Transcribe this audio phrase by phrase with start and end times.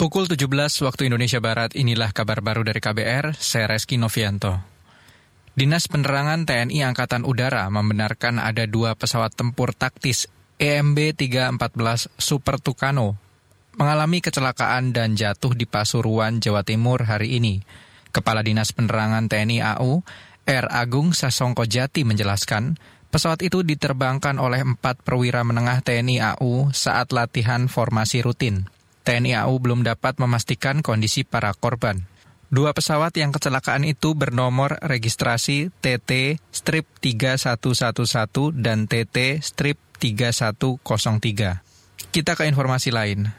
[0.00, 0.48] Pukul 17
[0.88, 4.56] waktu Indonesia Barat, inilah kabar baru dari KBR, saya Reski Novianto.
[5.52, 10.24] Dinas Penerangan TNI Angkatan Udara membenarkan ada dua pesawat tempur taktis
[10.56, 13.20] EMB 314 Super Tucano
[13.76, 17.60] mengalami kecelakaan dan jatuh di Pasuruan, Jawa Timur hari ini.
[18.08, 20.00] Kepala Dinas Penerangan TNI AU,
[20.48, 20.66] R.
[20.72, 22.80] Agung Sasongko Jati menjelaskan,
[23.12, 28.79] pesawat itu diterbangkan oleh empat perwira menengah TNI AU saat latihan formasi rutin.
[29.10, 32.06] TNI AU belum dapat memastikan kondisi para korban.
[32.46, 41.58] Dua pesawat yang kecelakaan itu bernomor registrasi TT strip 3111 dan TT strip 3103.
[42.14, 43.34] Kita ke informasi lain.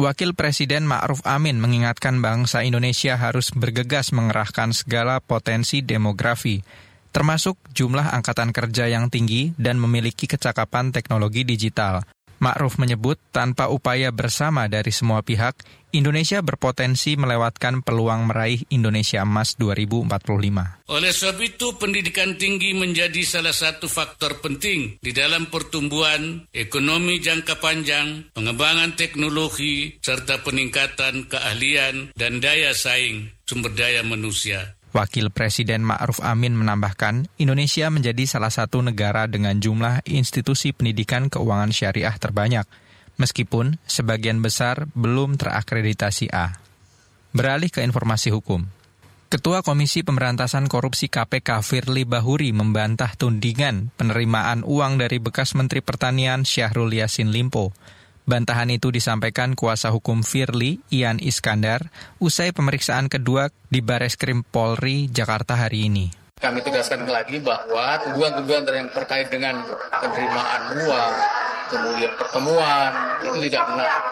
[0.00, 6.64] Wakil Presiden Ma'ruf Amin mengingatkan bangsa Indonesia harus bergegas mengerahkan segala potensi demografi,
[7.12, 12.08] termasuk jumlah angkatan kerja yang tinggi dan memiliki kecakapan teknologi digital.
[12.40, 15.60] Ma'ruf menyebut tanpa upaya bersama dari semua pihak,
[15.92, 20.88] Indonesia berpotensi melewatkan peluang meraih Indonesia Emas 2045.
[20.88, 27.60] Oleh sebab itu, pendidikan tinggi menjadi salah satu faktor penting di dalam pertumbuhan ekonomi jangka
[27.60, 34.79] panjang, pengembangan teknologi, serta peningkatan keahlian dan daya saing sumber daya manusia.
[34.90, 41.70] Wakil Presiden Ma'ruf Amin menambahkan, Indonesia menjadi salah satu negara dengan jumlah institusi pendidikan keuangan
[41.70, 42.66] syariah terbanyak,
[43.14, 46.58] meskipun sebagian besar belum terakreditasi A.
[47.30, 48.66] Beralih ke informasi hukum.
[49.30, 56.42] Ketua Komisi Pemberantasan Korupsi KPK Firly Bahuri membantah tundingan penerimaan uang dari bekas Menteri Pertanian
[56.42, 57.70] Syahrul Yassin Limpo.
[58.28, 61.88] Bantahan itu disampaikan kuasa hukum Firly, Ian Iskandar,
[62.20, 66.06] usai pemeriksaan kedua di Bares Krim Polri, Jakarta hari ini.
[66.40, 69.60] Kami tegaskan lagi bahwa tuduhan-tuduhan yang terkait dengan
[69.92, 71.12] penerimaan uang,
[71.68, 72.90] kemudian pertemuan,
[73.20, 74.09] itu tidak benar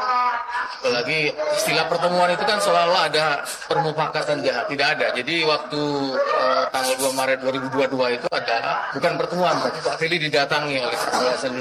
[0.78, 5.06] apalagi istilah pertemuan itu kan seolah-olah ada permufakatan jahat tidak ada.
[5.18, 5.82] Jadi waktu
[6.16, 8.56] uh, tanggal 2 Maret 2022 itu ada
[8.94, 11.52] bukan pertemuan tapi Pak Fili didatangi oleh Yayasan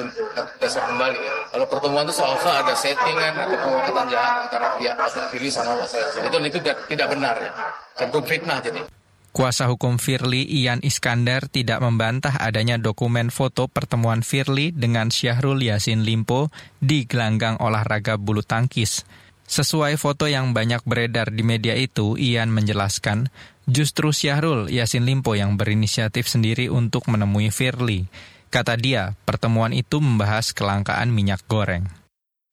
[0.61, 1.33] Dasar Kembali ya.
[1.53, 5.89] kalau pertemuan itu seolah-olah ada settingan atau permufakatan jahat antara pihak Pak Fili sama Pak
[6.22, 6.59] itu itu
[6.95, 7.51] tidak benar ya.
[7.97, 8.96] Tentu fitnah jadi
[9.37, 16.01] Kuasa hukum Firly Ian Iskandar tidak membantah adanya dokumen foto pertemuan Firly dengan Syahrul Yasin
[16.01, 16.49] Limpo
[16.81, 19.05] di gelanggang olahraga bulu tangkis.
[19.45, 23.29] Sesuai foto yang banyak beredar di media itu, Ian menjelaskan,
[23.69, 28.09] justru Syahrul Yasin Limpo yang berinisiatif sendiri untuk menemui Firly.
[28.49, 31.85] Kata dia, pertemuan itu membahas kelangkaan minyak goreng.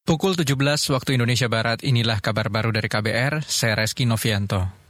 [0.04, 0.52] Pukul 17
[0.92, 4.83] waktu Indonesia Barat, inilah kabar baru dari KBR, saya Reski Novianto.